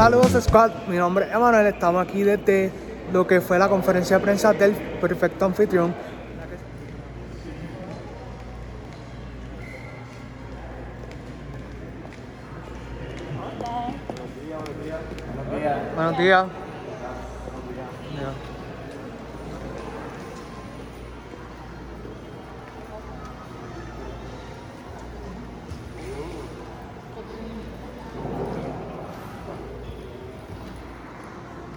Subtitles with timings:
[0.00, 2.72] Saludos Squad, mi nombre es Emanuel, estamos aquí desde
[3.12, 5.94] lo que fue la conferencia de prensa del Perfecto Anfitrión.
[15.94, 16.46] Buenos días.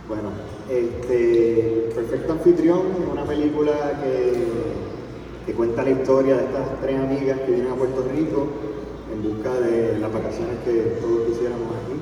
[0.05, 0.31] Bueno,
[0.69, 3.71] este, Perfecto Anfitrión es una película
[4.03, 4.33] que,
[5.45, 8.47] que cuenta la historia de estas tres amigas que vienen a Puerto Rico
[9.13, 11.99] en busca de las vacaciones que todos quisiéramos aquí.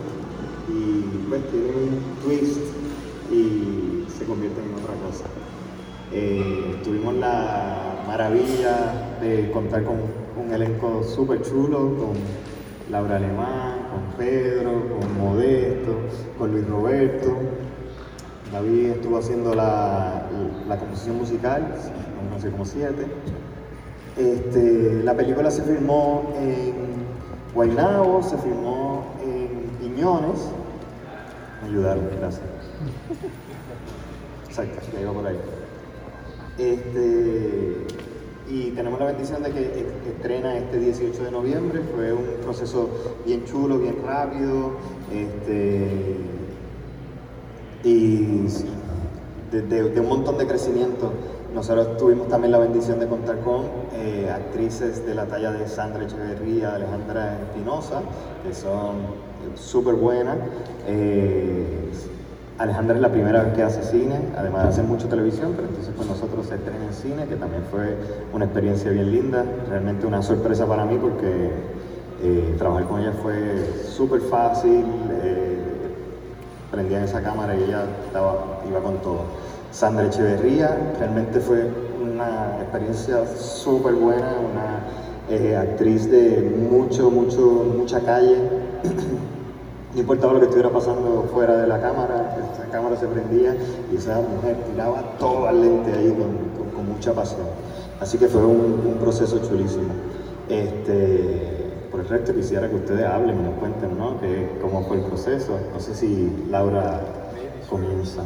[0.70, 2.62] Y pues tiene un twist
[3.31, 5.26] y se convierte en otra cosa.
[6.14, 9.95] Eh, tuvimos la maravilla de contar con
[10.38, 12.14] un elenco súper chulo, con
[12.92, 15.95] Laura Alemán, con Pedro, con Modesto,
[16.38, 17.38] con Luis Roberto.
[18.52, 20.20] David estuvo haciendo la,
[20.72, 21.67] la composición musical,
[22.31, 23.05] no sé como siete.
[24.17, 26.73] Este, la película se filmó en
[27.53, 30.47] Guaynabo, se filmó en Piñones.
[31.61, 32.45] Me ayudaron, gracias.
[34.47, 35.38] Exacto, ya iba por ahí.
[36.58, 37.85] Este,
[38.50, 41.81] y tenemos la bendición de que e- estrena este 18 de noviembre.
[41.94, 42.89] Fue un proceso
[43.25, 44.72] bien chulo, bien rápido.
[45.11, 46.16] Este,
[47.83, 48.45] y
[49.52, 51.11] de, un montón de crecimiento.
[51.53, 53.63] Nosotros tuvimos también la bendición de contar con
[53.94, 58.02] eh, actrices de la talla de Sandra Echeverría, Alejandra Espinosa,
[58.45, 58.95] que son
[59.55, 60.38] súper buenas.
[60.88, 61.91] Eh,
[62.57, 65.95] Alejandra es la primera vez que hace cine, además de hacer mucho televisión, pero entonces
[65.95, 67.97] con nosotros se estrena en cine, que también fue
[68.33, 71.49] una experiencia bien linda, realmente una sorpresa para mí porque
[72.22, 74.85] eh, trabajar con ella fue súper fácil,
[75.23, 75.41] eh,
[76.72, 77.86] prendían esa cámara y ella
[78.67, 79.23] iba con todo.
[79.72, 81.69] Sandra Echeverría realmente fue
[82.01, 84.85] una experiencia súper buena, una
[85.29, 87.41] eh, actriz de mucho, mucho,
[87.78, 88.38] mucha calle.
[89.94, 93.57] No importaba lo que estuviera pasando fuera de la cámara, esa cámara se prendía
[93.91, 97.41] y esa mujer tiraba todo al lente ahí con, mucha pasión.
[98.00, 99.94] Así que fue un, un proceso chulísimo.
[100.47, 101.60] Este,
[102.01, 104.19] el resto quisiera que ustedes hablen y nos cuenten, ¿no?
[104.19, 105.59] Que, cómo fue el proceso.
[105.72, 107.00] No sé si Laura
[107.69, 108.23] comienza.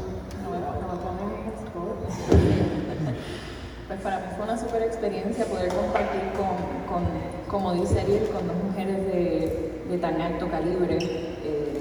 [3.88, 7.04] Pues para mí fue una super experiencia poder compartir con,
[7.52, 11.74] como dice Ariel, con dos mujeres de, de tan alto calibre, eh,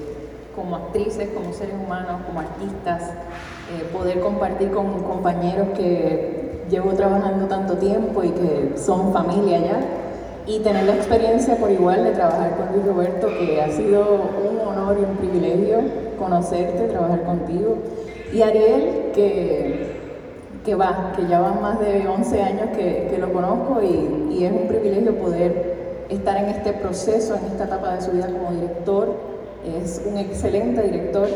[0.57, 3.11] como actrices, como seres humanos, como artistas,
[3.71, 9.81] eh, poder compartir con compañeros que llevo trabajando tanto tiempo y que son familia ya,
[10.47, 14.61] y tener la experiencia por igual de trabajar con Luis Roberto, que ha sido un
[14.67, 15.81] honor y un privilegio
[16.19, 17.79] conocerte, trabajar contigo,
[18.33, 19.95] y Ariel, que
[20.65, 24.45] que va, que ya van más de 11 años que, que lo conozco y, y
[24.45, 28.53] es un privilegio poder estar en este proceso, en esta etapa de su vida como
[28.53, 29.15] director.
[29.65, 31.29] Es un excelente director.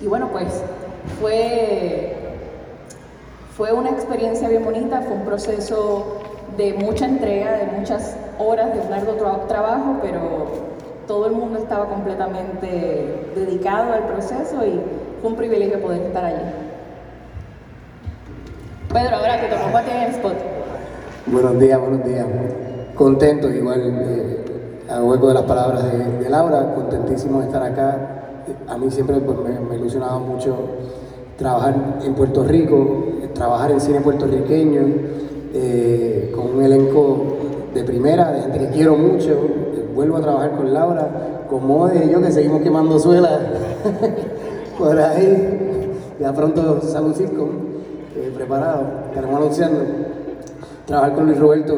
[0.00, 0.62] Y bueno, pues
[1.20, 2.14] fue,
[3.56, 6.18] fue una experiencia bien bonita, fue un proceso
[6.56, 10.20] de mucha entrega, de muchas horas de largo tra- trabajo, pero
[11.06, 14.80] todo el mundo estaba completamente dedicado al proceso y
[15.20, 16.42] fue un privilegio poder estar allí.
[18.92, 20.34] Pedro, ahora te tomo a ti el spot.
[21.26, 22.26] Buenos días, buenos días.
[22.94, 25.84] Contento, igual, eh, a hueco de las palabras
[26.20, 27.98] de, Laura, contentísimo de estar acá.
[28.68, 30.56] A mí siempre pues, me, me ilusionaba mucho
[31.36, 31.74] trabajar
[32.04, 34.80] en Puerto Rico, trabajar en cine puertorriqueño,
[35.58, 37.24] eh, con un elenco
[37.72, 39.34] de primera, de gente que quiero mucho.
[39.94, 43.40] Vuelvo a trabajar con Laura, con Mode y yo que seguimos quemando suelas
[44.78, 45.96] por ahí.
[46.20, 47.48] Ya pronto sale un circo
[48.16, 49.80] eh, preparado, estaremos anunciando.
[50.86, 51.74] Trabajar con Luis Roberto,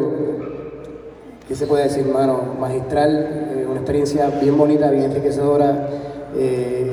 [1.47, 2.41] ¿qué se puede decir, hermano?
[2.59, 5.89] Magistral, eh, una experiencia bien bonita, bien enriquecedora.
[6.37, 6.91] Eh,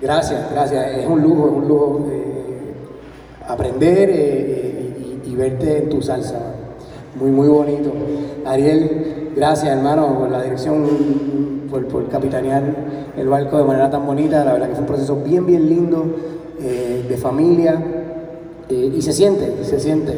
[0.00, 0.98] gracias, gracias.
[0.98, 2.06] Es un lujo, es un lujo
[3.46, 4.10] aprender
[5.32, 6.38] y, en tu salsa.
[7.18, 7.92] Muy, muy bonito.
[8.46, 10.86] Ariel, gracias, hermano, por la dirección,
[11.70, 12.62] por, por capitanear
[13.16, 14.44] el barco de manera tan bonita.
[14.44, 16.04] La verdad que fue un proceso bien, bien lindo,
[16.60, 17.82] eh, de familia.
[18.68, 20.12] Eh, y se siente, se siente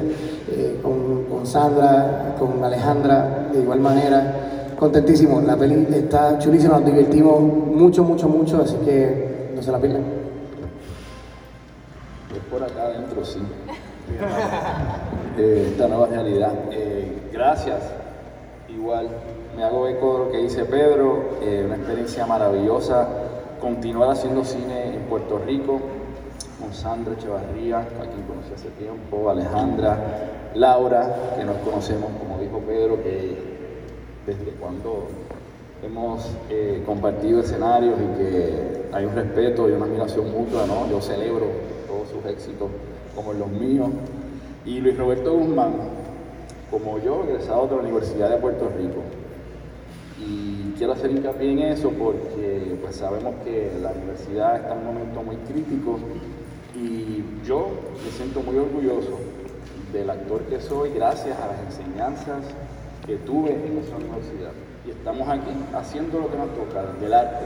[0.53, 4.75] eh, con, con Sandra, con Alejandra, de igual manera.
[4.79, 9.79] Contentísimo, la peli está chulísima, nos divertimos mucho, mucho, mucho, así que no se la
[9.79, 10.03] pierdan.
[12.35, 13.39] Es por acá adentro, sí.
[15.37, 16.53] Eh, esta nueva realidad.
[16.71, 17.83] Eh, gracias.
[18.69, 19.09] Igual,
[19.57, 21.39] me hago eco de lo que dice Pedro.
[21.43, 23.09] eh, una experiencia maravillosa
[23.61, 25.81] continuar haciendo cine en Puerto Rico
[26.61, 29.99] con Sandra Echevarría, a quien conocí hace tiempo, Alejandra,
[30.55, 33.37] Laura, que nos conocemos, como dijo Pedro, que
[34.27, 35.09] desde cuando
[35.83, 40.89] hemos eh, compartido escenarios y que hay un respeto y una admiración mutua, ¿no?
[40.89, 41.47] Yo celebro
[41.89, 42.69] todos sus éxitos
[43.15, 43.91] como los míos.
[44.65, 45.75] Y Luis Roberto Guzmán,
[46.71, 49.03] como yo, egresado de la Universidad de Puerto Rico.
[50.19, 54.87] Y quiero hacer hincapié en eso porque pues, sabemos que la universidad está en un
[54.87, 55.99] momento muy crítico
[56.75, 57.69] y yo
[58.03, 59.19] me siento muy orgulloso
[59.93, 62.45] del actor que soy gracias a las enseñanzas
[63.07, 64.53] que tuve en esa universidad.
[64.87, 67.45] Y estamos aquí haciendo lo que nos toca, del arte,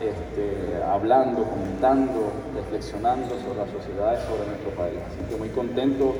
[0.00, 4.98] este, hablando, comentando, reflexionando sobre la sociedad y sobre nuestro país.
[5.06, 6.14] Así que muy contento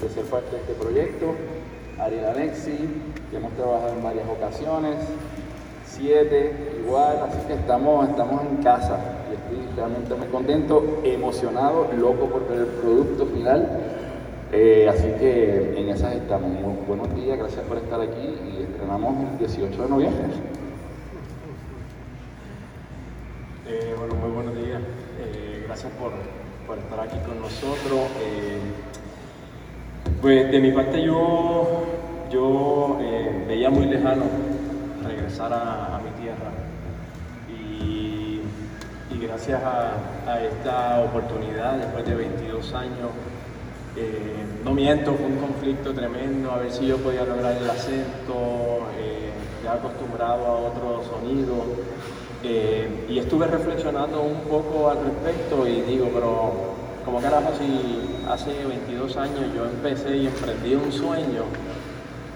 [0.00, 1.34] de ser parte de este proyecto.
[1.98, 2.78] Ariel Alexi,
[3.30, 4.96] que hemos trabajado en varias ocasiones,
[5.84, 6.54] siete,
[6.84, 8.98] igual, así que estamos, estamos en casa
[9.30, 13.68] y estoy realmente muy contento, emocionado, loco por ver el producto final.
[14.52, 16.50] Eh, así que en esas estamos.
[16.86, 20.24] Buenos días, gracias por estar aquí y estrenamos el 18 de noviembre.
[23.70, 24.80] Eh, bueno, muy buenos días.
[25.20, 26.10] Eh, gracias por,
[26.78, 28.00] estar aquí con nosotros.
[28.22, 28.60] Eh,
[30.22, 31.84] pues de mi parte yo,
[32.30, 32.98] yo
[33.46, 34.24] veía muy lejano
[35.06, 36.50] regresar a, mi tierra
[37.50, 38.40] y,
[39.20, 43.10] gracias a, esta oportunidad después de 22 años,
[44.64, 48.86] no miento, fue un conflicto tremendo, a ver si yo podía lograr el acento,
[49.62, 51.64] ya acostumbrado a otro sonido.
[53.08, 56.52] Y estuve reflexionando un poco al respecto y digo, pero
[57.04, 61.44] como carajo si hace 22 años yo empecé y emprendí un sueño,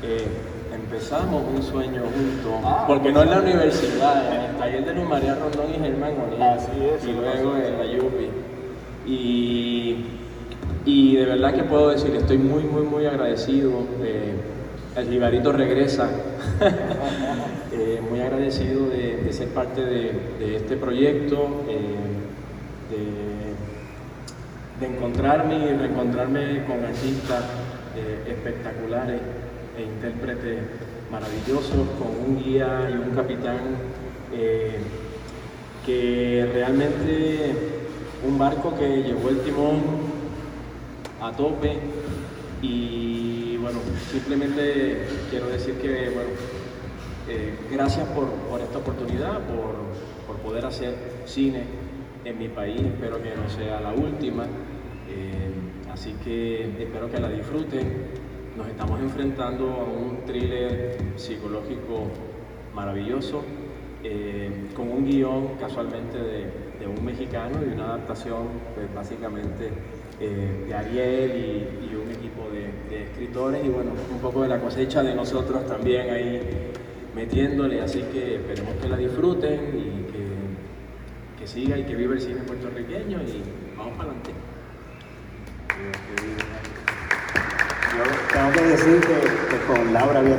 [0.02, 0.26] eh,
[0.74, 5.08] empezamos un sueño juntos, ah, porque no en la universidad, en el taller de Luz
[5.08, 8.28] María Rondón y Germán Onís, y luego en la Yupi.
[9.04, 10.06] Y,
[10.86, 13.72] y, de verdad que puedo decir, estoy muy, muy, muy agradecido.
[14.00, 14.36] Eh,
[14.96, 16.08] el Jibarito regresa.
[17.74, 21.96] Eh, muy agradecido de, ser parte de, este proyecto, eh,
[24.78, 27.44] de, encontrarme y reencontrarme con artistas
[27.96, 29.22] eh, espectaculares
[29.78, 30.58] e intérpretes
[31.10, 33.58] maravillosos, con un guía y un capitán
[35.86, 37.54] que realmente
[38.28, 39.80] un barco que llevó el timón
[41.22, 41.78] a tope
[42.60, 43.31] y
[44.10, 46.30] simplemente quiero decir que bueno,
[47.28, 48.28] eh, gracias por,
[48.60, 50.02] esta oportunidad, por,
[50.42, 51.62] poder hacer cine
[52.24, 52.80] en mi país.
[52.80, 54.44] Espero que no sea la última.
[55.08, 55.50] Eh,
[55.92, 58.08] así que espero que la disfruten.
[58.56, 62.08] Nos estamos enfrentando a un thriller psicológico
[62.74, 63.42] maravilloso,
[64.02, 69.70] eh, con un guion casualmente de, un mexicano y una adaptación pues, básicamente
[70.18, 72.01] de Ariel y, equipo
[72.92, 76.72] de, escritores y bueno, un poco de la cosecha de nosotros también ahí
[77.14, 82.20] metiéndole, así que esperemos que la disfruten y que, que siga y que viva el
[82.20, 83.42] cine puertorriqueño y
[83.76, 84.30] vamos para adelante.
[87.92, 90.38] Yo tengo que decir que, con Laura había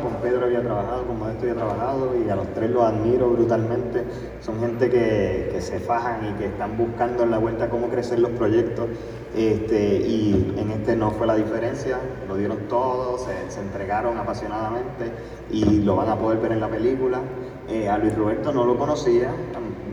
[0.00, 4.04] con Pedro había trabajado, con Modesto había trabajado y a los tres los admiro brutalmente.
[4.40, 8.30] Son gente que, se fajan y que están buscando en la vuelta cómo crecer los
[8.32, 8.86] proyectos
[9.34, 15.10] este, y en este no fue la diferencia, lo dieron todo, se, se, entregaron apasionadamente
[15.50, 17.20] y lo van a poder ver en la película.
[17.68, 19.30] Eh, a Luis Roberto no lo conocía,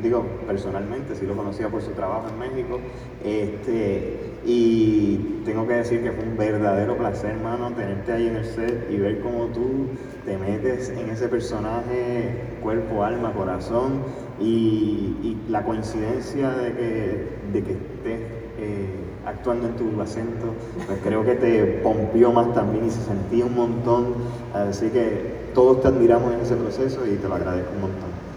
[0.03, 2.79] digo personalmente, sí lo conocía por su trabajo en México.
[3.23, 8.45] Este, y tengo que decir que fue un verdadero placer, hermano, tenerte ahí en el
[8.45, 9.88] set y ver cómo tú
[10.25, 14.03] te metes en ese personaje, cuerpo, alma, corazón,
[14.39, 18.19] y, y la coincidencia de que, de que estés
[18.57, 18.86] eh,
[19.25, 20.53] actuando en tu acento,
[20.88, 24.15] pues creo que te pompió más también y se sentía un montón.
[24.53, 28.30] Así que todos te admiramos en ese proceso y te lo agradezco un montón.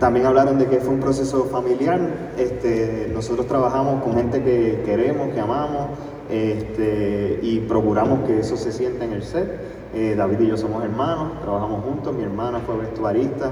[0.00, 2.00] También hablaron de que fue un proceso familiar.
[2.38, 5.90] Este, nosotros trabajamos con gente que queremos, que amamos,
[6.30, 9.60] este, y procuramos que eso se sienta en el set.
[9.92, 13.50] Eh, David y yo somos hermanos, trabajamos juntos, mi hermana fue vestuarista.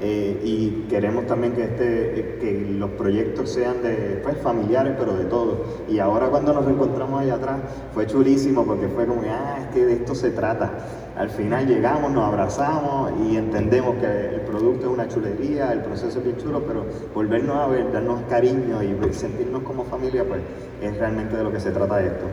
[0.00, 5.26] Eh, y queremos también que, este, que los proyectos sean de pues, familiares, pero de
[5.26, 5.58] todos.
[5.90, 7.60] Y ahora cuando nos reencontramos allá atrás
[7.92, 10.72] fue chulísimo porque fue como, ah, es que de esto se trata.
[11.16, 16.18] Al final llegamos, nos abrazamos y entendemos que el producto es una chulería, el proceso
[16.18, 20.40] es bien chulo, pero volvernos a ver, darnos cariño y sentirnos como familia, pues
[20.80, 22.24] es realmente de lo que se trata esto.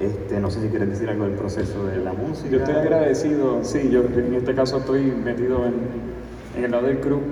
[0.00, 2.48] Este, no sé si quieres decir algo del proceso de la música.
[2.48, 7.22] Yo estoy agradecido, sí, yo en este caso estoy metido en, el lado del club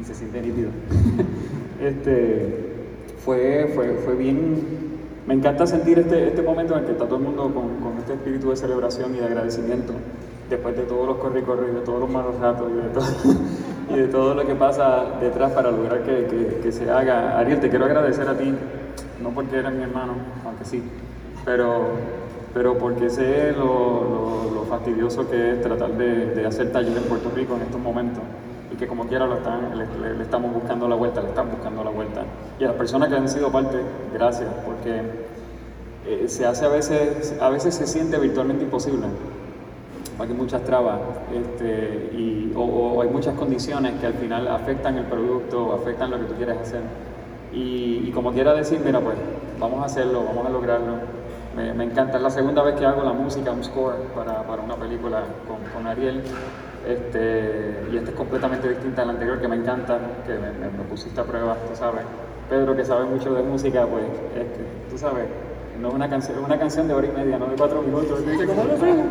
[0.00, 0.70] y se siente nítido.
[1.82, 2.74] este,
[3.24, 4.87] fue, fue, fue bien...
[5.28, 7.98] Me encanta sentir este, este momento en el que está todo el mundo con, con
[7.98, 9.92] este espíritu de celebración y de agradecimiento
[10.48, 13.04] después de todos los corri corri, de todos los malos ratos y de todo,
[13.90, 17.38] y de todo lo que pasa detrás para lograr que, que, se haga.
[17.38, 18.54] Ariel, te quiero agradecer a ti,
[19.22, 20.14] no porque eres mi hermano,
[20.46, 20.82] aunque sí,
[21.44, 21.88] pero,
[22.54, 27.30] pero porque sé lo, lo, fastidioso que es tratar de, de hacer taller en Puerto
[27.36, 28.22] Rico en estos momentos
[28.72, 31.50] y que como quiera lo están, le, le- le estamos buscando la vuelta, le están
[31.50, 32.22] buscando la vuelta.
[32.58, 33.78] Y a las personas que han sido parte,
[34.12, 35.00] gracias, porque
[36.06, 39.06] eh, se hace a veces, a veces se siente virtualmente imposible.
[40.18, 40.98] Hay muchas trabas
[41.32, 46.18] este, y, o, o hay muchas condiciones que al final afectan el producto, afectan lo
[46.18, 46.80] que tú quieres hacer.
[47.52, 49.14] Y, y como quiera decir, mira, pues
[49.60, 50.94] vamos a hacerlo, vamos a lograrlo.
[51.56, 54.60] Me, me encanta, es la segunda vez que hago la música, un score para, para
[54.62, 56.22] una película con, con Ariel.
[56.88, 60.70] Este, y esta es completamente distinta a la anterior, que me encanta, que me, me-
[60.78, 62.00] me pusiste a prueba, tú sabes.
[62.48, 65.26] Pedro, que sabe mucho de música, pues es que, tú sabes,
[65.82, 68.26] no es una canción, es una canción de hora y media, no de cuatro minutos.
[68.26, 69.06] Dice, ¿cómo lo hacemos?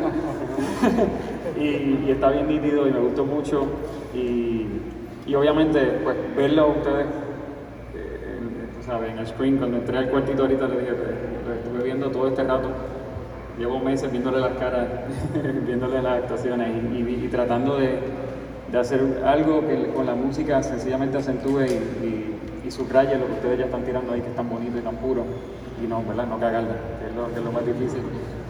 [1.60, 1.62] y,
[2.08, 3.66] y está bien nítido y me gustó mucho.
[4.16, 4.66] Y,
[5.28, 7.06] y obviamente, pues verlo a ustedes,
[7.96, 10.92] eh, en, tú sabes, en el spring, cuando entré al cuartito ahorita, le dije,
[11.48, 12.70] lo estuve viendo todo este rato.
[13.58, 14.88] Llevo meses viéndole las caras,
[15.66, 17.98] viéndole las actuaciones y, tratando de,
[18.78, 22.34] hacer algo que con la música sencillamente acentúe y,
[22.70, 25.24] subraye lo que ustedes ya están tirando ahí, que es tan bonito y tan puro,
[25.82, 26.28] y no, ¿verdad?
[26.28, 28.02] No cagarla, que es lo, que es lo más difícil.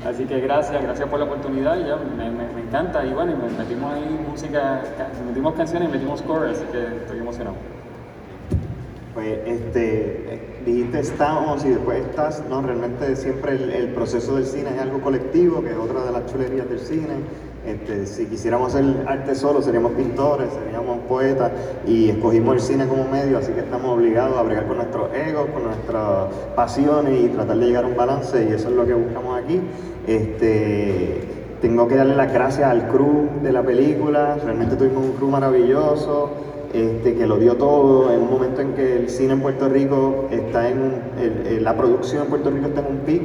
[0.03, 3.93] Así que gracias, gracias por la oportunidad, ya me, me- me encanta, y bueno, metimos
[3.93, 7.55] ahí música, ca- metimos canciones y metimos score, así que estoy emocionado.
[9.13, 14.71] Pues este, dijiste estamos y después estás, no, realmente siempre el, el proceso del cine
[14.75, 17.15] es algo colectivo, que es otra de las chulerías del cine.
[17.65, 21.51] Este, si quisiéramos hacer arte solo, seríamos pintores, seríamos poetas
[21.85, 25.47] y escogimos el cine como medio, así que estamos obligados a bregar con nuestros egos,
[25.53, 28.93] con nuestras pasiones y tratar de llegar a un balance y eso es lo que
[28.93, 29.61] buscamos aquí.
[30.05, 31.21] Este,
[31.61, 36.29] tengo que darle las gracias al crew de la película, realmente tuvimos un crew maravilloso
[36.73, 40.25] este, que lo dio todo en un momento en que el cine en Puerto Rico
[40.31, 43.21] está en un- el- el- la producción en Puerto Rico está en un pic,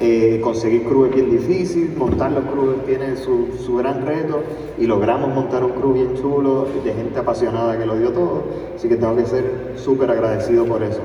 [0.00, 4.40] eh, conseguir crew es bien difícil, montar los crews tiene su, su gran reto
[4.78, 8.42] y logramos montar un crew bien chulo de gente apasionada que lo dio todo,
[8.76, 9.44] así que tengo que ser
[9.76, 11.00] súper agradecido por eso.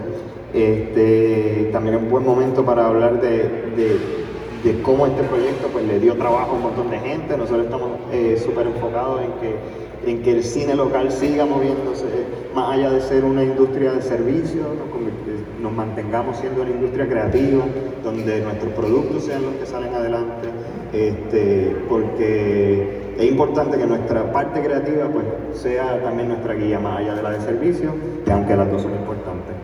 [0.54, 3.30] Este, también es un buen momento para hablar de,
[3.76, 4.18] de-
[4.64, 7.38] de cómo este proyecto pues, le dio trabajo a un montón de gente.
[7.38, 9.56] Nosotros estamos eh, súper enfocados en que,
[10.08, 12.06] en que el cine local siga moviéndose,
[12.56, 14.66] más allá de ser una industria de servicios,
[15.62, 17.64] nos, mantengamos siendo una industria creativa,
[18.04, 20.48] donde nuestros productos sean los que salen adelante,
[20.94, 27.16] este, porque es importante que nuestra parte creativa pues, sea también nuestra guía, más allá
[27.16, 29.56] de la de servicios, que aunque las dos son importantes.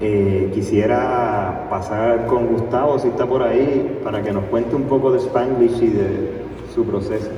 [0.00, 5.12] Eh, quisiera pasar con Gustavo, si está por ahí, para que nos cuente un poco
[5.12, 6.06] de Spanglish y de
[6.74, 7.30] su proceso.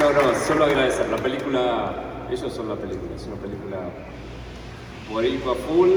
[0.00, 1.10] No, no, solo agradecer.
[1.10, 1.92] La película,
[2.30, 3.76] ellos son la película, es una película
[5.12, 5.90] boricua full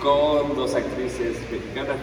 [0.00, 1.96] con dos actrices mexicanas,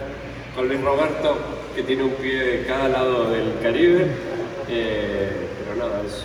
[0.54, 1.34] con Luis Roberto,
[1.74, 4.06] que tiene un pie de cada lado del Caribe.
[4.68, 6.24] Eh, pero nada, es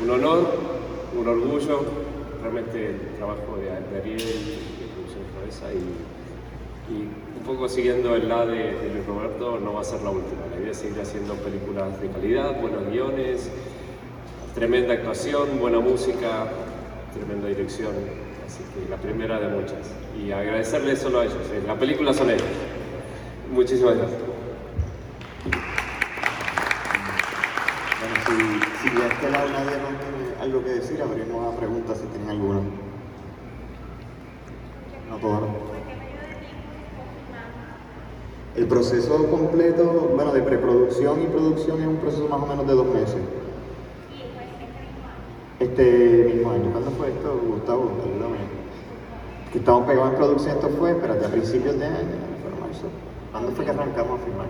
[0.00, 0.54] un, honor,
[1.18, 1.84] un orgullo,
[2.42, 6.12] realmente el trabajo de, Ariel de Producción Cabeza y,
[6.92, 10.42] un poco siguiendo el la de, de Luis Roberto, no va a ser la última.
[10.54, 13.50] La idea es seguir haciendo películas de calidad, buenos guiones,
[14.54, 16.46] tremenda actuación, buena música,
[17.14, 17.92] tremenda dirección.
[18.46, 19.90] Así que la primera de muchas.
[20.18, 21.36] Y agradecerles solo a ellos.
[21.52, 22.42] eh, La película son ellos.
[23.52, 24.20] Muchísimas gracias.
[28.00, 28.14] Bueno,
[28.82, 32.30] si, de este lado nadie no tiene algo que decir, abrimos a preguntas si tienen
[32.30, 32.60] alguna.
[35.08, 35.42] No todas.
[38.54, 42.74] El proceso completo, bueno, de preproducción y producción es un proceso más o menos de
[42.74, 43.16] dos meses.
[45.62, 46.72] Este mismo año.
[46.72, 47.92] ¿Cuándo fue esto, Gustavo?
[49.52, 52.86] Que estamos pegados en producción, esto fue, espérate, a principios de año, fue marzo.
[53.30, 54.46] ¿Cuándo fue que arrancamos a filmar?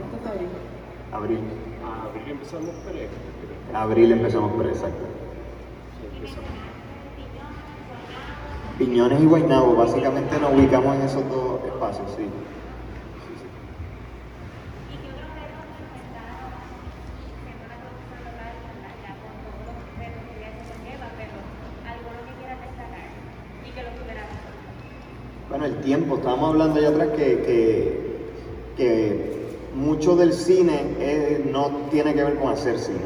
[1.13, 1.41] Abril.
[1.85, 5.05] Abril empezamos, pero Abril empezamos por exacto.
[8.79, 12.11] Piñones y Guaynabo, básicamente nos ubicamos en esos dos espacios.
[12.17, 12.31] Sí, sí.
[25.49, 28.17] Bueno, el tiempo, estábamos hablando allá atrás que, que,
[28.77, 29.33] que
[29.75, 33.01] mucho del cine eh, no tiene que ver con hacer cine.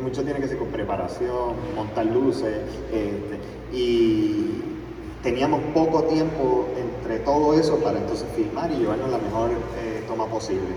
[0.00, 2.56] mucho tiene que ser con preparación, montar luces,
[2.92, 4.62] este, y
[5.24, 10.26] teníamos poco tiempo entre todo eso para entonces filmar y llevarnos la mejor eh, toma
[10.26, 10.70] posible.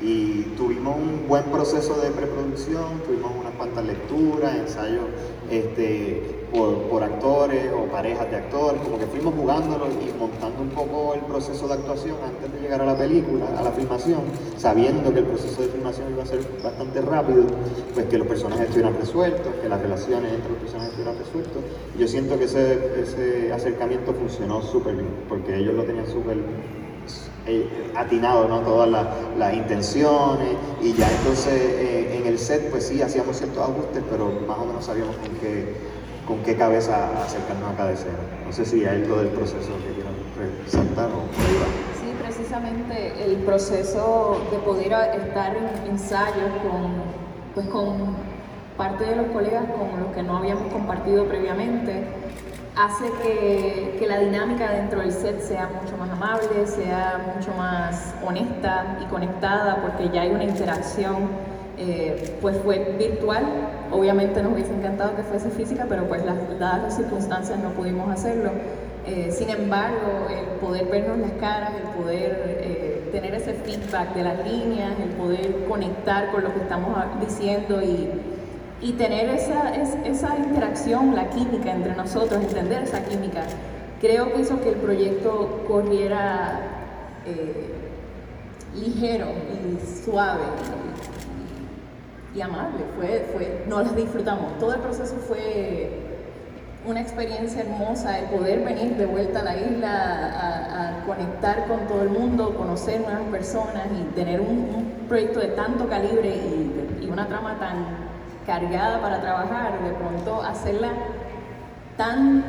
[0.00, 5.04] Y tuvimos un buen proceso de preproducción, tuvimos unas cuantas lecturas, ensayos
[5.50, 11.14] este, por, actores o parejas de actores, como que fuimos jugándolo y montando un poco
[11.14, 14.20] el proceso de actuación antes de llegar a la película, a la filmación,
[14.56, 17.44] sabiendo que el proceso de filmación iba a ser bastante rápido,
[17.94, 21.62] pues que los personajes estuvieran resueltos, que las relaciones entre los personajes estuvieran resueltos.
[21.98, 26.36] yo siento que ese, ese acercamiento funcionó súper bien, porque ellos lo tenían súper
[27.46, 28.60] eh, atinado, ¿no?
[28.60, 30.48] Todas las, intenciones
[30.82, 34.64] y ya entonces eh, en el set pues sí hacíamos ciertos ajustes, pero más o
[34.64, 35.74] menos sabíamos con qué,
[36.26, 38.18] con qué cabeza acercarnos a cada escena.
[38.44, 40.14] No sé si hay algo del proceso que quieran
[40.64, 41.22] resaltar o
[42.00, 46.92] Sí, precisamente el proceso de poder estar en ensayos con,
[47.54, 48.16] pues con
[48.76, 52.04] parte de los colegas con los que no habíamos compartido previamente
[52.76, 58.14] hace que, que, la dinámica dentro del set sea mucho más amable, sea mucho más
[58.24, 61.30] honesta y conectada, porque ya hay una interacción,
[61.78, 63.44] eh, pues fue virtual,
[63.90, 68.10] obviamente nos hubiese encantado que fuese física, pero pues las, dadas las circunstancias no pudimos
[68.10, 68.50] hacerlo.
[69.06, 74.22] Eh, sin embargo, el poder vernos las caras, el poder eh, tener ese feedback de
[74.22, 78.10] las líneas, el poder conectar con lo que estamos diciendo y
[78.80, 83.42] y tener esa, esa interacción, la química entre nosotros, entender esa química,
[84.00, 86.60] creo que hizo que el proyecto corriera
[87.26, 87.72] eh,
[88.74, 90.44] ligero y suave
[92.34, 92.84] y, amable.
[92.96, 94.58] Fue, fue, nos disfrutamos.
[94.58, 96.02] Todo el proceso fue
[96.86, 102.02] una experiencia hermosa, el poder venir de vuelta a la isla, a, conectar con todo
[102.02, 106.34] el mundo, conocer nuevas personas y tener un, proyecto de tanto calibre
[107.00, 108.15] y una trama tan
[108.46, 110.90] cargada para trabajar, de pronto hacerla
[111.96, 112.44] tan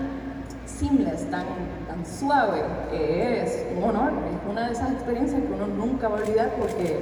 [0.66, 1.46] seamless, tan,
[1.88, 2.62] tan suave,
[2.94, 7.00] es un honor, es una de esas experiencias que uno nunca va a olvidar porque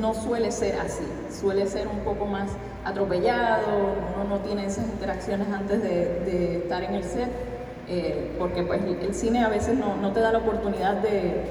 [0.00, 2.50] no suele ser así, suele ser un poco más
[2.84, 7.30] atropellado, uno no tiene esas interacciones antes de, estar en el set,
[7.88, 11.42] eh, porque pues el cine a veces no, no te da la oportunidad de,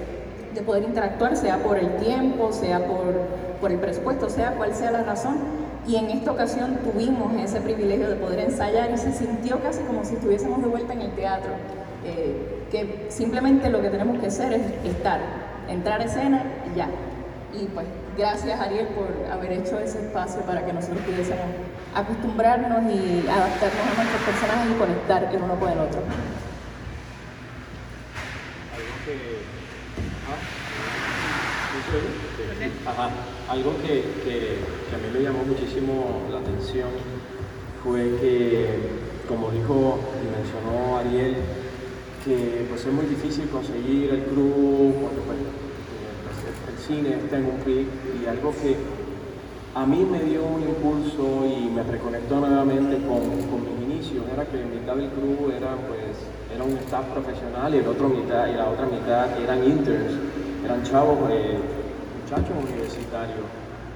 [0.53, 3.13] de, poder interactuar, sea por el tiempo, sea por,
[3.59, 8.09] por el presupuesto, sea cual sea la razón, y en esta ocasión tuvimos ese privilegio
[8.09, 11.51] de poder ensayar y se sintió casi como si estuviésemos de vuelta en el teatro,
[12.03, 15.19] eh, que simplemente lo que tenemos que hacer es estar,
[15.67, 16.89] entrar a escena y ya.
[17.53, 17.85] Y pues
[18.17, 21.45] gracias Ariel por haber hecho ese espacio para que nosotros pudiésemos
[21.93, 26.01] acostumbrarnos y adaptarnos a nuestros personajes y conectar el uno con el otro.
[32.85, 33.09] Ajá.
[33.47, 34.57] Algo que, que,
[34.89, 36.89] a mí me llamó muchísimo la atención
[37.83, 38.79] fue que,
[39.27, 41.35] como dijo y mencionó Ariel,
[42.25, 47.45] que pues es muy difícil conseguir el crew porque pues, eh, el cine está en
[47.45, 47.85] un pic
[48.19, 48.77] y algo que
[49.75, 54.43] a mí me dio un impulso y me reconectó nuevamente con, con mis inicios era
[54.45, 56.17] que mitad del crew era pues
[56.51, 60.13] era un staff profesional y el otro mitad y la otra mitad eran interns
[60.65, 61.59] eran chavos eh,
[62.25, 63.45] muchachos universitarios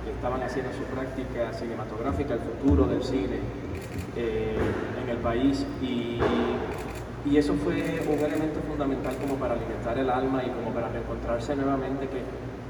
[0.05, 3.39] que estaban haciendo su práctica cinematográfica, el futuro del cine
[4.15, 4.55] eh,
[5.01, 5.65] en el país.
[5.81, 6.19] Y,
[7.25, 11.55] y, eso fue un elemento fundamental como para alimentar el alma y como para reencontrarse
[11.55, 12.21] nuevamente que,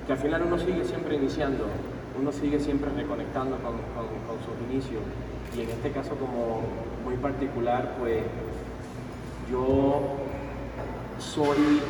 [0.08, 1.65] que al final uno sigue siempre iniciando,
[2.17, 5.02] uno sigue siempre reconectando con, con, con sus inicios.
[5.58, 6.62] Y en este caso como
[7.04, 8.24] muy particular pues
[9.52, 10.15] yo
[11.19, 11.82] soy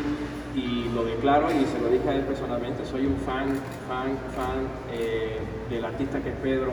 [0.56, 3.50] y lo declaro y se lo dije a él personalmente, soy un fan,
[3.88, 5.38] fan, fan eh,
[5.70, 6.72] del artista que es Pedro,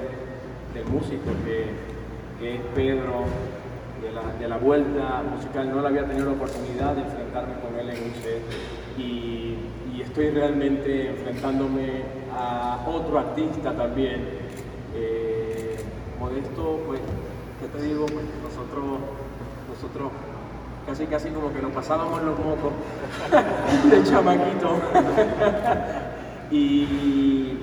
[0.73, 3.25] del músico que, es Pedro,
[4.39, 5.71] de la, vuelta musical.
[5.71, 8.43] No le había tenido la oportunidad de enfrentarme con él en un set
[8.99, 9.57] y,
[10.01, 14.21] estoy realmente enfrentándome a otro artista también.
[14.95, 15.77] Eh,
[16.19, 17.01] modesto, pues,
[17.61, 18.07] ¿qué te digo?
[18.07, 19.01] Pues nosotros,
[19.69, 20.12] nosotros
[20.87, 22.72] casi casi como que nos pasábamos los mocos
[23.90, 24.79] de chamaquito.
[26.51, 27.59] y,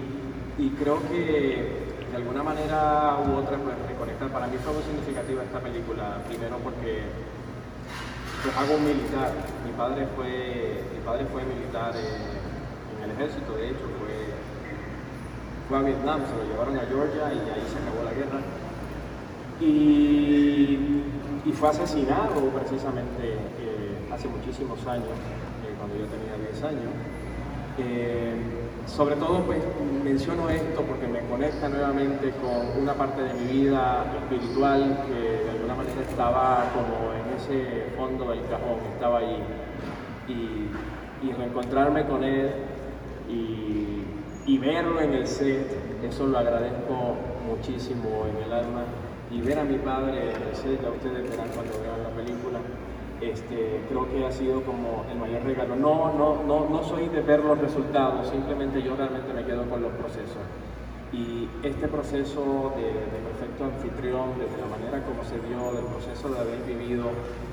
[0.79, 4.27] creo que de alguna manera u otra pues reconectar.
[4.29, 7.03] Para mí fue muy significativa esta película, primero porque
[8.43, 9.31] pues, hago un militar.
[9.65, 14.15] Mi padre fue, mi padre fue militar en, el ejército, de hecho, fue,
[15.69, 18.39] fue a Vietnam, se lo llevaron a Georgia y ahí se acabó la guerra.
[19.65, 20.43] Y
[21.63, 26.91] fue asesinado precisamente eh, hace muchísimos años, eh, cuando yo tenía 10 años.
[27.77, 28.35] Eh,
[28.85, 29.59] sobre todo pues
[30.03, 35.49] menciono esto porque me conecta nuevamente con una parte de mi vida espiritual que de
[35.51, 39.37] alguna manera estaba como en ese fondo del cajón, estaba ahí.
[40.27, 40.69] Y,
[41.37, 42.51] reencontrarme con él
[44.45, 45.65] y verlo en el set,
[46.03, 47.15] eso lo agradezco
[47.47, 48.83] muchísimo en el alma.
[49.31, 50.33] Y ver a mi padre
[50.63, 52.59] ya ustedes verán cuando vean la película,
[53.21, 55.75] este, creo que ha sido como el mayor regalo.
[55.75, 59.81] No, no, no, no soy de ver los resultados, simplemente yo realmente me quedo con
[59.81, 60.43] los procesos.
[61.11, 66.29] Y este proceso de, de perfecto anfitrión, desde la manera como se dio, del proceso
[66.29, 67.05] de haber vivido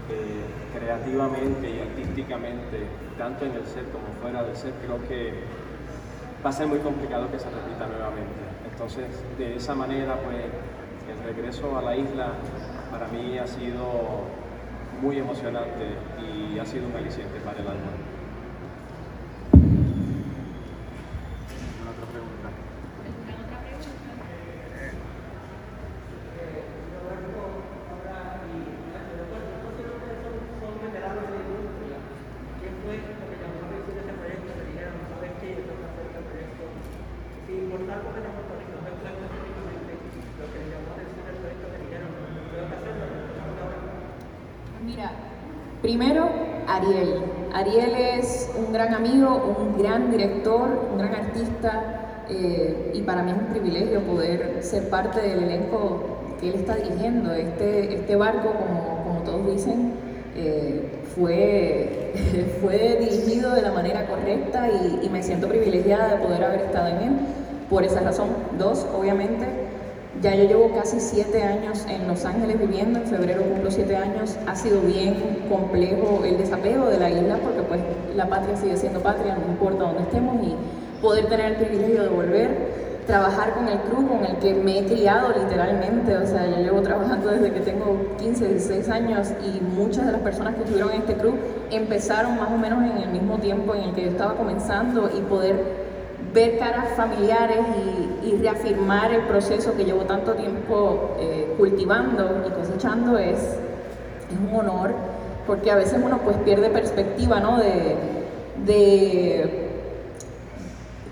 [0.08, 2.86] eh, creativamente y artísticamente,
[3.18, 5.44] tanto en el set como fuera del set, creo que
[6.44, 8.40] va a ser muy complicado que se repita nuevamente.
[8.72, 9.06] Entonces,
[9.36, 10.40] de esa manera, pues,
[11.34, 12.32] regreso a la isla
[12.90, 14.24] para mí ha sido
[15.00, 17.92] muy emocionante y ha sido un aliciente para el alma.
[21.90, 22.50] otra pregunta?
[44.84, 45.12] Mira,
[45.82, 46.28] primero
[47.52, 47.94] Ariel.
[47.94, 53.36] Es un gran amigo, un gran director, un gran artista eh, y para mí es
[53.38, 56.02] un privilegio poder ser parte del elenco
[56.40, 57.32] que él está dirigiendo.
[57.32, 59.92] Este, este barco, como, como todos dicen,
[60.36, 62.12] eh, fue,
[62.60, 66.88] fue dirigido de la manera correcta y, y me siento privilegiada de poder haber estado
[66.88, 67.12] en él
[67.68, 68.28] por esa razón.
[68.58, 69.69] Dos, obviamente,
[70.22, 74.36] ya yo llevo casi siete años en Los Ángeles viviendo, en febrero cumplo siete años.
[74.46, 75.16] Ha sido bien
[75.48, 77.80] complejo el desapego de la isla porque pues
[78.14, 80.54] la patria sigue siendo patria, no importa dónde estemos y
[81.00, 84.84] poder tener el privilegio de volver, trabajar con el crew con el que me he
[84.84, 90.04] criado literalmente, o sea, yo llevo trabajando desde que tengo 15, 16 años y muchas
[90.04, 91.34] de las personas que estuvieron en este crew
[91.70, 95.20] empezaron más o menos en el mismo tiempo en el que yo estaba comenzando y
[95.22, 95.88] poder
[96.34, 97.58] ver caras familiares
[98.24, 103.58] y, reafirmar el proceso que llevo tanto tiempo eh, cultivando y cosechando es, es,
[104.48, 104.94] un honor,
[105.46, 107.58] porque a veces uno pues pierde perspectiva, ¿no?
[107.58, 107.96] De,
[108.64, 109.68] de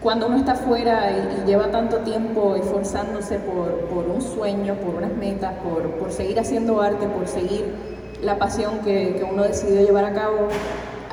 [0.00, 4.94] cuando uno está afuera y, y, lleva tanto tiempo esforzándose por, por, un sueño, por
[4.94, 7.64] unas metas, por, por, seguir haciendo arte, por seguir
[8.22, 10.48] la pasión que, que uno decidió llevar a cabo,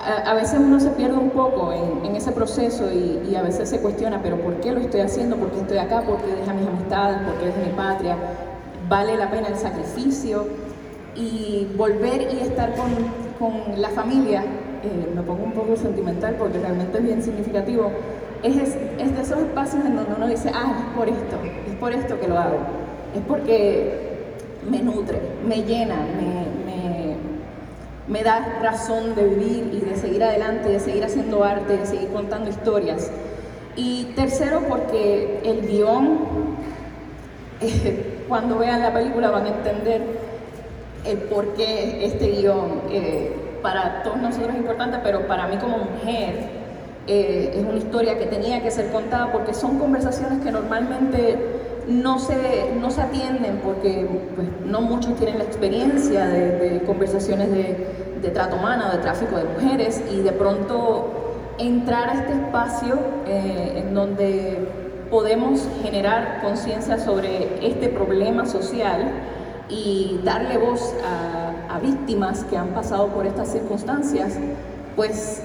[0.06, 3.80] a, veces uno se pierde un poco en, en ese proceso y, a veces se
[3.80, 5.36] cuestiona, pero ¿por qué lo estoy haciendo?
[5.36, 6.02] ¿Por qué estoy acá?
[6.02, 7.18] ¿Por qué deja mis amistades?
[7.28, 8.16] ¿Por qué deja mi patria?
[8.88, 10.48] ¿Vale la pena el sacrificio?
[11.16, 12.90] Y volver y estar con,
[13.40, 17.92] con la familia, eh, me pongo un poco sentimental porque realmente es bien significativo,
[18.44, 21.38] es, es de esos espacios en donde uno dice, ah, es por esto,
[21.68, 22.58] es por esto que lo hago,
[23.16, 24.16] es porque
[24.70, 26.55] me nutre, me llena, me
[28.08, 32.10] me da razón de vivir y de seguir adelante, de seguir haciendo arte, de seguir
[32.10, 33.12] contando historias.
[33.76, 36.20] Y tercero, porque el guion,
[38.28, 40.02] cuando vean la película van a entender
[41.06, 45.78] el por qué este guion eh, para todos nosotros es importante, pero para mí como
[45.78, 46.66] mujer
[47.08, 51.38] eh, es una historia que tenía que ser contada porque son conversaciones que normalmente
[51.88, 57.88] no se, no se atienden porque pues, no muchos tienen la experiencia de, conversaciones de,
[58.22, 61.08] de, trato humano, de tráfico de mujeres y de pronto
[61.58, 64.68] entrar a este espacio eh, en donde
[65.10, 69.12] podemos generar conciencia sobre este problema social
[69.70, 74.34] y darle voz a, a víctimas que han pasado por estas circunstancias,
[74.96, 75.44] pues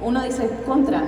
[0.00, 1.02] uno dice, contra,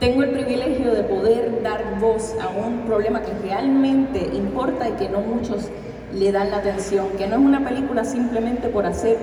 [0.00, 5.10] tengo el privilegio de poder dar voz a un problema que realmente importa y que
[5.10, 5.68] no muchos
[6.14, 9.18] le dan la atención, que no es una película simplemente por hacer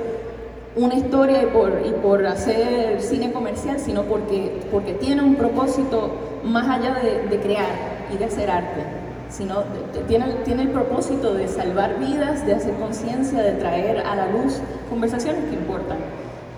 [0.75, 6.11] una historia y por, y por hacer cine comercial, sino porque, porque tiene un propósito
[6.43, 7.65] más allá de, de crear
[8.13, 8.83] y de hacer arte,
[9.29, 14.01] sino de, de, tiene, tiene el propósito de salvar vidas, de hacer conciencia, de traer
[14.01, 14.59] a la luz
[14.91, 15.97] conversaciones que importan.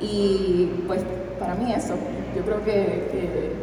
[0.01, 1.01] Y pues
[1.39, 1.93] para mí eso,
[2.35, 3.58] yo creo que, que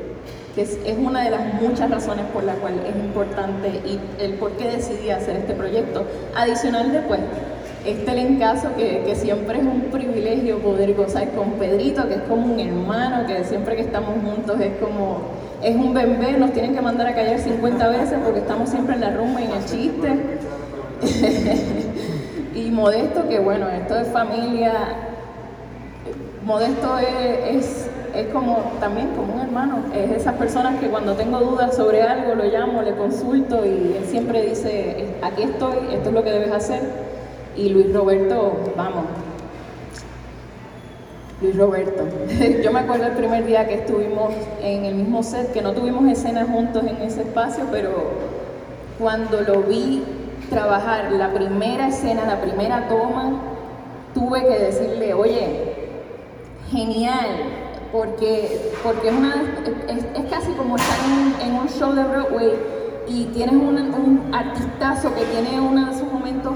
[0.57, 4.53] que es, una de las muchas razones por la cual es importante y el por
[4.53, 6.05] qué decidí hacer este proyecto.
[6.35, 7.21] Adicional después,
[7.85, 12.55] este elencazo que, que siempre es un privilegio poder gozar con Pedrito, que es como
[12.55, 15.19] un hermano, que siempre que estamos juntos es como,
[15.63, 19.03] es un bebé, nos tienen que mandar a callar 50 veces porque estamos siempre en
[19.03, 20.09] la rumba y en el chiste.
[22.55, 24.73] y Modesto, que bueno, esto es familia,
[26.47, 29.79] Modesto es, es es como también como un hermano.
[29.95, 34.05] Es esas personas que cuando tengo dudas sobre algo lo llamo, le consulto y él
[34.07, 36.81] siempre dice, aquí estoy, esto es lo que debes hacer.
[37.57, 39.05] Y Luis Roberto, vamos.
[41.43, 42.05] Luis Roberto.
[42.65, 46.07] Yo me acuerdo el primer día que estuvimos en el mismo set, que no tuvimos
[46.11, 47.91] escenas juntos en ese espacio, pero
[48.99, 50.03] cuando lo vi
[50.49, 53.41] trabajar la primera escena, la primera toma,
[54.15, 55.75] tuve que decirle, oye,
[56.71, 57.66] genial,
[57.97, 59.35] porque, porque es, una,
[59.89, 60.99] es, casi como estar
[61.43, 62.53] en, un show de Broadway
[63.09, 66.53] y tienes un, un artistazo que tiene uno de sus momentos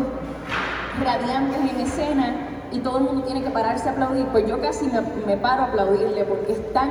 [1.02, 2.34] radiantes en escena
[2.72, 4.86] y todo el mundo tiene que pararse a aplaudir, pues yo casi
[5.26, 6.90] me, paro a aplaudirle porque es tan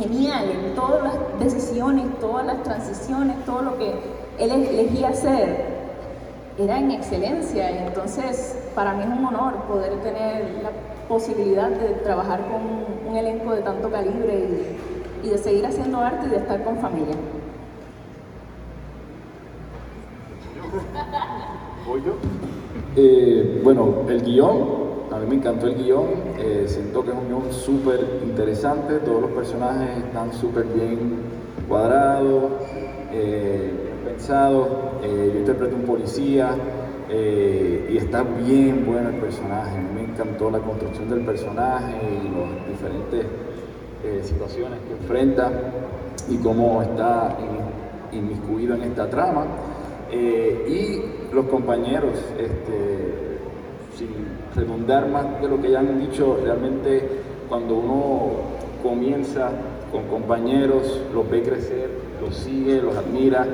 [0.00, 3.92] genial en todas las decisiones, todas las transiciones, todo lo que
[4.38, 5.82] él elegía hacer.
[6.58, 10.70] Era en excelencia y entonces para mí es un honor poder tener la
[11.12, 14.48] posibilidad de trabajar con un elenco de tanto calibre
[15.22, 17.14] y, de seguir haciendo arte y de estar con familia.
[22.96, 24.56] Eh, bueno, el guion,
[25.12, 26.06] a mí me encantó el guion,
[26.38, 31.16] eh, siento que es un guion súper interesante, todos los personajes están súper bien
[31.68, 32.52] cuadrados,
[33.12, 33.70] eh,
[34.06, 34.66] pensados,
[35.02, 36.56] yo interpreto un policía,
[37.14, 42.66] eh, y está bien bueno el personaje, me encantó la construcción del personaje y las
[42.66, 43.26] diferentes
[44.02, 45.52] eh, situaciones que enfrenta
[46.30, 47.36] y cómo está
[48.12, 49.44] inmiscuido en esta trama.
[50.10, 50.64] Eh,
[51.30, 53.38] y los compañeros, este,
[53.94, 54.08] sin
[54.56, 57.06] redundar más de lo que ya han dicho, realmente
[57.46, 58.30] cuando uno
[58.82, 59.50] comienza
[59.90, 61.90] con compañeros, los ve crecer,
[62.22, 63.46] los sigue, los admira,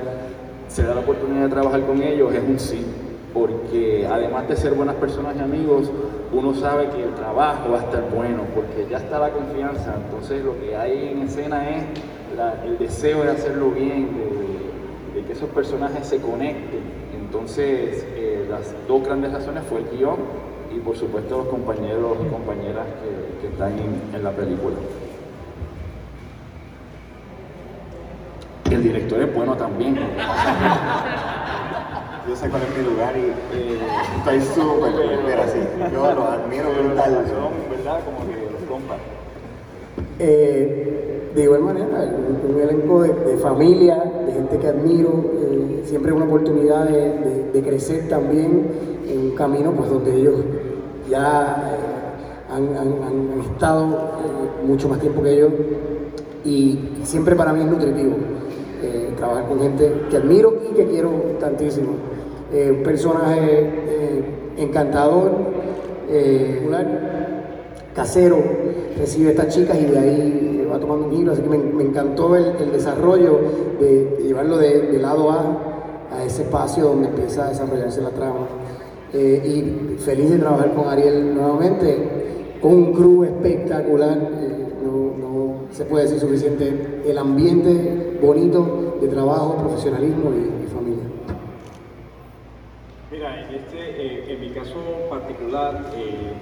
[0.69, 2.87] se da la oportunidad de trabajar con ellos, es un sí
[3.33, 5.91] porque además de ser buenas personas y amigos,
[6.33, 10.45] uno sabe que el trabajo va a estar bueno, porque ya está la confianza, entonces
[10.45, 11.85] lo que hay en escena es
[12.65, 14.09] el deseo de hacerlo bien,
[15.15, 16.81] de, que esos personajes se conecten.
[17.13, 20.17] Entonces, eh, las dos grandes razones fue el guion
[20.75, 22.87] y por supuesto los compañeros y compañeras
[23.41, 23.73] que, están
[24.15, 24.77] en la película.
[28.71, 29.99] El director es bueno también.
[32.29, 33.79] yo sé cuál es mi lugar y eh,
[34.19, 34.93] estoy súper
[35.25, 35.59] pero así.
[35.93, 37.25] Yo los admiro brutal.
[37.71, 38.01] ¿verdad?
[38.05, 38.99] Como que los compas.
[40.19, 46.27] Eh, de igual manera, un, elenco de, familia, de gente que admiro, eh, siempre una
[46.27, 48.69] oportunidad de, crecer también
[49.09, 50.37] en un camino pues donde ellos
[51.11, 51.75] ya
[52.49, 54.13] han, estado
[54.65, 55.49] mucho más tiempo que yo
[56.45, 58.15] y siempre para mí es nutritivo
[59.17, 61.11] trabajar con gente que admiro y que quiero
[61.41, 61.95] tantísimo
[62.51, 64.25] eh, un personaje eh,
[64.57, 65.33] encantador,
[66.09, 66.67] eh,
[67.95, 68.39] casero,
[68.97, 72.37] recibe a estas chicas y de ahí va tomando un giro, así que me, encantó
[72.37, 73.39] el, desarrollo
[73.79, 75.65] de, llevarlo de, lado A
[76.11, 78.49] a ese espacio donde empieza a desarrollarse la trama.
[79.13, 81.99] y feliz de trabajar con Ariel nuevamente,
[82.63, 84.17] con un crew espectacular,
[84.83, 90.59] no, se puede decir suficiente, el ambiente bonito de trabajo, profesionalismo y,
[93.11, 94.77] Mira, en, este, eh, en mi caso
[95.49, 96.33] eh,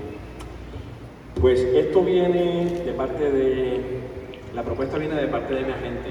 [1.40, 3.80] pues esto viene de parte de,
[4.52, 6.10] la propuesta viene de parte de mi agente,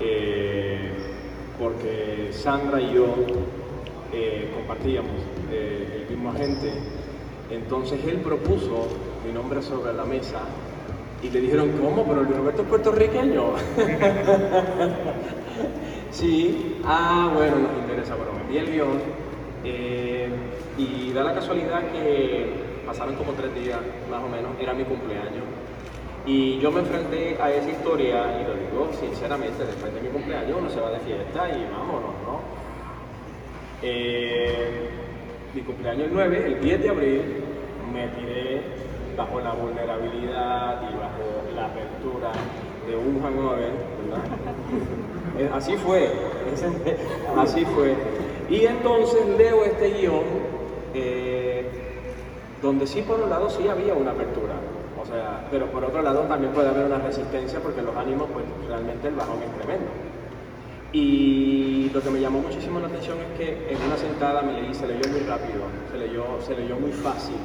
[0.00, 0.90] eh,
[1.58, 3.06] porque Sandra y yo
[4.54, 5.10] compartíamos
[5.50, 6.72] el mismo agente,
[7.50, 8.86] entonces él propuso
[9.26, 10.40] mi nombre sobre la mesa
[11.22, 12.04] y le dijeron, ¿cómo?
[12.04, 13.42] Pero Luis Roberto es puertorriqueño.
[16.10, 19.23] sí, ah, bueno, nos interesa, bueno, me el guion
[19.64, 20.28] eh,
[20.76, 22.46] y da la casualidad que
[22.86, 25.44] pasaron como tres días, más o menos, era mi cumpleaños.
[26.26, 30.58] Y yo me enfrenté a esa historia y lo digo sinceramente, después de mi cumpleaños
[30.58, 32.40] uno se va de fiesta y vámonos, ¿no?
[33.82, 34.88] Eh,
[35.54, 37.22] mi cumpleaños el 9, el 10 de abril,
[37.92, 38.62] me tiré
[39.16, 42.32] bajo la vulnerabilidad y bajo la apertura
[42.88, 43.72] de un hangover,
[44.02, 44.24] ¿verdad?
[45.36, 46.12] Eh, así fue,
[47.36, 47.96] así fue.
[48.48, 50.24] Y entonces leo este guion,
[50.92, 51.66] eh,
[52.60, 54.54] donde sí por un lado sí había una apertura,
[55.00, 58.44] o sea, pero por otro lado también puede haber una resistencia porque los ánimos, pues
[58.68, 59.86] realmente el bajón es tremendo.
[60.92, 64.72] Y lo que me llamó muchísimo la atención es que en una sentada me leí,
[64.72, 67.36] se leyó muy rápido, se leyó, se leyó muy fácil.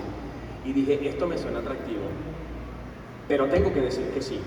[0.66, 2.04] Y dije, esto me suena atractivo,
[3.28, 4.40] pero tengo que decir que sí.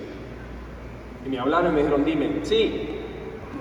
[1.27, 3.01] Y me hablaron y me dijeron, dime, sí,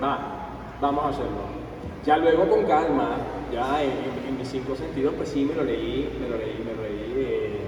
[0.02, 1.61] va, vamos a hacerlo.
[2.04, 3.16] Ya luego con calma,
[3.52, 6.82] ya en, mis cinco sentidos, pues sí me lo leí, me lo leí, me lo
[6.82, 7.60] leí eh,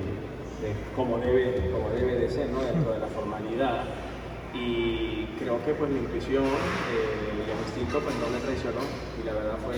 [0.60, 2.60] de como, debe, como debe de ser, ¿no?
[2.60, 3.84] dentro de la formalidad.
[4.52, 8.82] Y creo que pues mi intuición eh, y el instinto pues no me traicionó
[9.22, 9.76] y la verdad fue,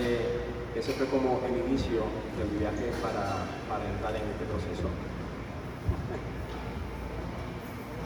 [0.73, 2.01] ese fue como el inicio
[2.37, 4.89] del viaje para, para entrar en este proceso.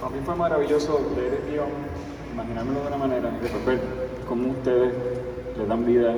[0.01, 1.71] Para mí fue maravilloso leer el guion,
[2.33, 3.79] imaginármelo de una manera y después ver
[4.27, 4.93] cómo ustedes
[5.57, 6.13] le dan vida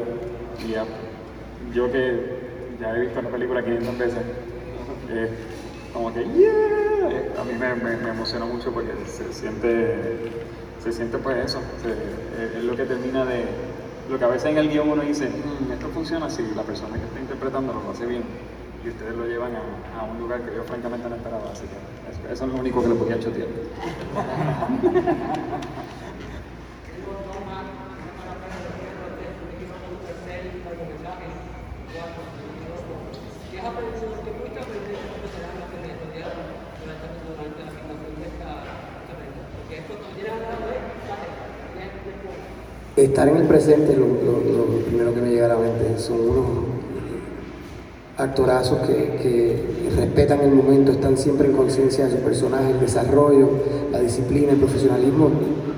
[0.65, 2.43] y yo que
[2.79, 4.19] ya he visto la película 500 veces,
[5.09, 5.29] eh,
[5.93, 7.39] como que ¡yeah!
[7.39, 9.95] A mí me, me, emocionó mucho porque se siente,
[10.83, 11.59] se siente pues eso,
[12.57, 13.45] es lo que termina de,
[14.09, 16.97] lo que a veces en el guion uno dice, "Mm, esto funciona si la persona
[16.97, 18.23] que está interpretando lo hace bien
[18.83, 22.11] y ustedes lo llevan a, a un lugar que yo francamente no esperaba, así que
[22.11, 23.47] eso, eso es lo único que le podía chotear.
[42.95, 45.97] Estar en el presente es lo, lo- primero que me llega a la mente.
[45.97, 46.45] Son unos
[48.17, 49.63] actorazos que, que
[49.97, 53.49] respetan el momento, están siempre en conciencia de su personaje, el desarrollo,
[53.91, 55.29] la disciplina, el profesionalismo,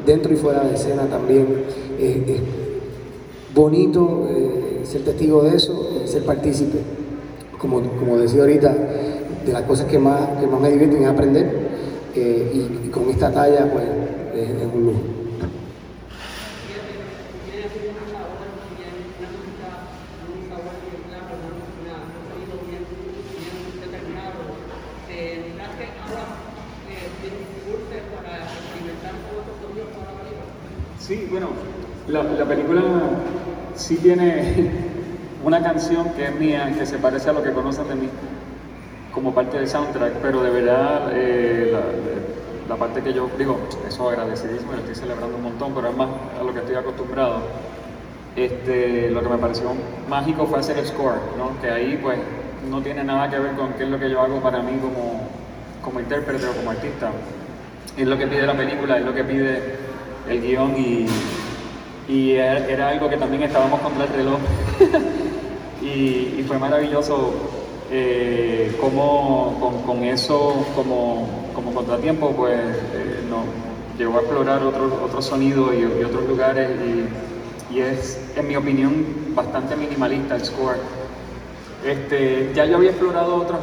[0.06, 1.48] dentro y fuera de escena también.
[1.98, 6.80] Eh, es bonito eh, ser testigo de eso, eh, ser partícipe.
[7.58, 8.76] Como, como decía ahorita,
[9.46, 11.66] de las cosas que más, que más me divierten es aprender
[12.16, 13.86] y, con esta talla pues
[14.36, 15.00] es, es un lujo.
[31.06, 31.50] Sí, bueno,
[32.08, 32.82] la, la película
[33.76, 34.72] sí tiene
[35.46, 38.10] una canción que es mía, que se parece a lo que conocen de mí,
[39.14, 44.10] como parte del soundtrack, pero de verdad eh, la, la parte que yo digo, eso
[44.10, 47.36] agradecidísimo, lo estoy celebrando un montón, pero es más a lo que estoy acostumbrado.
[48.36, 49.74] Este, lo que me pareció
[50.10, 51.52] mágico fue hacer el score, ¿no?
[51.62, 52.18] que ahí pues
[52.68, 55.22] no tiene nada que ver con qué es lo que yo hago para mí como,
[55.84, 57.12] como intérprete o como artista.
[57.96, 59.75] Es lo que pide la película, es lo que pide
[60.30, 61.06] el guion y,
[62.08, 64.40] y era, algo que también estábamos contra el reloj.
[65.82, 67.34] y, fue maravilloso
[67.92, 73.46] eh, cómo con, eso como, como contratiempo pues eh, nos
[73.98, 76.70] llevó a explorar otros otros sonidos y, y otros lugares
[77.72, 80.78] y, es en mi opinión bastante minimalista el score.
[81.86, 83.60] Este, ya yo había explorado otros,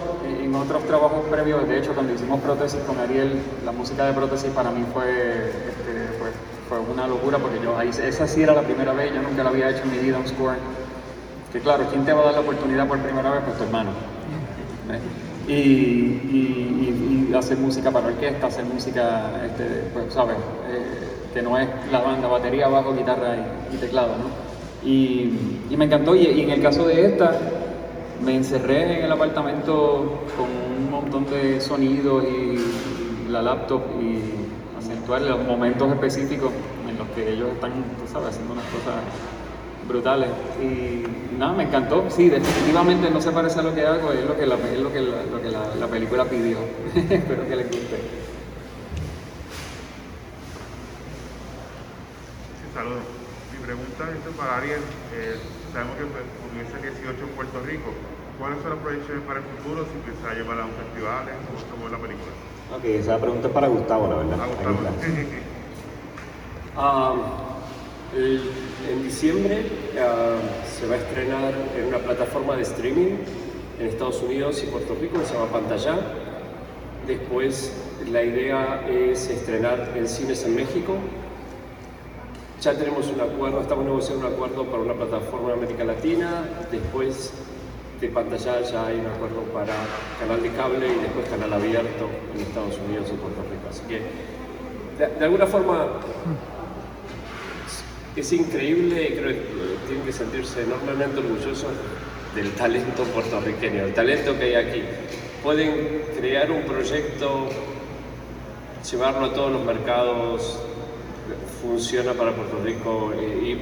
[0.52, 3.32] en otros trabajos previos, de hecho cuando hicimos prótesis con Ariel,
[3.64, 6.28] la música de prótesis para mí fue, este, fue,
[6.68, 9.70] fue una locura porque yo esa sí era la primera vez, yo nunca la había
[9.70, 10.56] hecho en mi vida un score.
[11.52, 13.40] Que claro, ¿quién te va a dar la oportunidad por primera vez?
[13.46, 13.90] Pues tu hermano.
[14.90, 15.50] ¿eh?
[15.50, 20.36] Y, y- y- y hacer música para orquesta, hacer música, este, pues, ¿sabes?
[20.68, 20.84] Eh,
[21.32, 23.36] que no es la banda, batería, bajo, guitarra
[23.72, 24.86] y, teclado, ¿no?
[24.88, 25.32] Y,
[25.76, 27.32] me encantó, y en el caso de esta,
[28.24, 34.20] me encerré en el apartamento con un montón de sonidos y la laptop y
[34.78, 36.52] acentuar los momentos específicos
[36.88, 39.02] en los que ellos están, tú sabes, haciendo unas cosas
[39.88, 40.28] brutales.
[40.60, 41.04] Y
[41.36, 42.08] nada, me encantó.
[42.10, 44.92] Sí, definitivamente no se parece a lo que hago, es lo que la, es lo
[44.92, 45.00] que
[45.50, 46.58] la, película pidió.
[46.94, 47.96] Espero que les guste.
[52.58, 53.02] Sí, saludos.
[53.52, 54.80] Mi pregunta es para Ariel.
[55.14, 55.36] Eh,
[55.72, 56.22] sabemos que pues,
[56.52, 57.88] comienza el 18 en Puerto Rico.
[58.38, 59.86] ¿Cuáles son las proyecciones para el futuro?
[59.88, 61.24] Si piensa llevarla a un festival,
[61.70, 62.32] ¿cómo mueve la película?
[62.76, 64.38] Ok, esa pregunta es para Gustavo, la verdad.
[64.40, 64.78] Ahí Gustavo.
[66.74, 67.14] Ah,
[68.16, 68.50] el-
[68.90, 69.66] en diciembre
[70.00, 70.36] ah,
[70.66, 73.16] se va a estrenar en una plataforma de streaming
[73.78, 75.98] en Estados Unidos y Puerto Rico que se llama Pantalla.
[77.06, 77.72] Después
[78.10, 80.94] la idea es estrenar en cines en México.
[82.62, 86.44] Ya tenemos un acuerdo, estamos negociando un acuerdo para una plataforma en América Latina.
[86.70, 87.32] Después
[88.00, 89.74] de Pantalla ya hay un acuerdo para
[90.20, 93.68] canal de cable y después canal abierto en Estados Unidos y Puerto Rico.
[93.68, 94.00] Así que
[95.18, 95.86] de- alguna forma
[98.14, 99.42] es increíble y creo que
[99.88, 101.72] tienen que sentirse enormemente orgullosos
[102.36, 104.82] del talento puertorriqueño, del talento que hay aquí.
[105.42, 107.48] Pueden crear un proyecto,
[108.88, 110.60] llevarlo a todos los mercados,
[111.62, 113.58] funciona para Puerto Rico y, y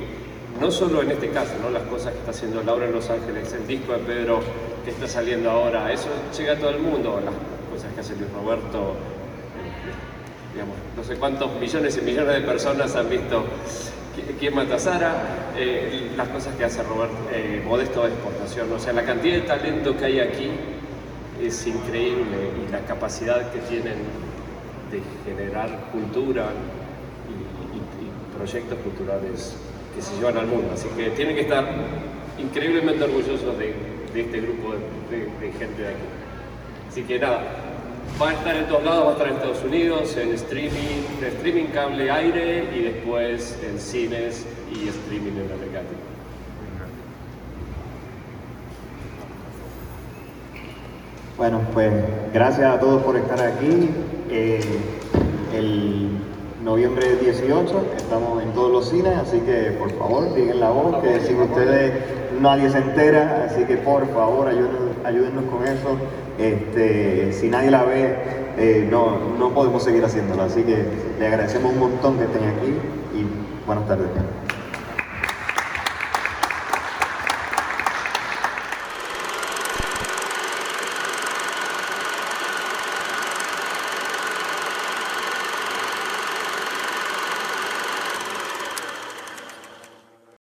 [0.60, 1.70] no solo en este caso, ¿no?
[1.70, 4.40] las cosas que está haciendo Laura en Los Ángeles, el disco de Pedro
[4.84, 7.34] que está saliendo ahora, eso llega a todo el mundo, las
[7.72, 8.94] cosas que hace Luis Roberto,
[9.56, 13.44] eh, digamos, no sé cuántos millones y millones de personas han visto
[14.16, 15.14] qui- quién mata a Sara,
[15.56, 19.42] eh, las cosas que hace Robert, eh, Modesto de exportación, o sea, la cantidad de
[19.42, 20.50] talento que hay aquí
[21.42, 23.96] es increíble y la capacidad que tienen
[24.90, 26.48] de generar cultura
[28.40, 29.54] proyectos culturales
[29.94, 30.70] que se llevan al mundo.
[30.72, 31.66] Así que tienen que estar
[32.38, 33.74] increíblemente orgullosos de,
[34.14, 34.72] este grupo
[35.10, 36.06] de, gente de aquí.
[36.88, 37.42] Así que nada,
[38.20, 41.24] va a estar en todos lados, va a estar en Estados Unidos, en streaming, en
[41.26, 45.82] streaming cable aire y después en cines y streaming en América.
[51.36, 51.92] Bueno, pues
[52.32, 53.90] gracias a todos por estar aquí.
[54.30, 54.60] Eh,
[56.62, 61.20] noviembre 18 estamos en todos los cines, así que por favor digan la voz, que
[61.20, 61.92] sin ustedes
[62.40, 65.96] nadie se entera, así que por favor ayúdennos, ayúdennos con eso.
[66.38, 68.16] Este, si nadie la ve,
[68.58, 70.84] eh, no, no podemos seguir haciéndolo, así que
[71.18, 72.74] le agradecemos un montón que estén aquí
[73.14, 74.08] y buenas tardes.